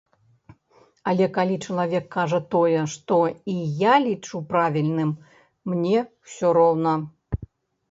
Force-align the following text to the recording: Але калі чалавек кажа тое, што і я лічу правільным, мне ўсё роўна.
Але 1.11 1.25
калі 1.35 1.57
чалавек 1.67 2.07
кажа 2.15 2.39
тое, 2.55 2.79
што 2.95 3.19
і 3.55 3.59
я 3.83 3.99
лічу 4.07 4.43
правільным, 4.55 5.15
мне 5.75 5.97
ўсё 6.09 6.47
роўна. 6.63 6.99